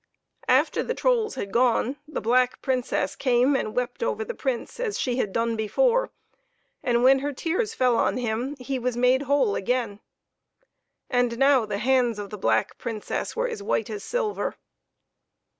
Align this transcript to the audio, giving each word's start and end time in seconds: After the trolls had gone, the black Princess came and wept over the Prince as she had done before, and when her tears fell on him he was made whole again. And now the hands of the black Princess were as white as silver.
After 0.47 0.81
the 0.81 0.95
trolls 0.95 1.35
had 1.35 1.51
gone, 1.51 1.97
the 2.07 2.21
black 2.21 2.63
Princess 2.63 3.15
came 3.15 3.55
and 3.55 3.75
wept 3.75 4.01
over 4.01 4.25
the 4.25 4.33
Prince 4.33 4.79
as 4.79 4.97
she 4.99 5.17
had 5.17 5.31
done 5.31 5.55
before, 5.55 6.09
and 6.81 7.03
when 7.03 7.19
her 7.19 7.31
tears 7.31 7.75
fell 7.75 7.95
on 7.95 8.17
him 8.17 8.55
he 8.59 8.79
was 8.79 8.97
made 8.97 9.21
whole 9.21 9.53
again. 9.55 9.99
And 11.07 11.37
now 11.37 11.67
the 11.67 11.77
hands 11.77 12.17
of 12.17 12.31
the 12.31 12.37
black 12.39 12.79
Princess 12.79 13.35
were 13.35 13.47
as 13.47 13.61
white 13.61 13.91
as 13.91 14.03
silver. 14.03 14.55